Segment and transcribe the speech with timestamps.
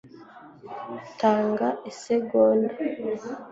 [1.19, 2.73] tanga isegonda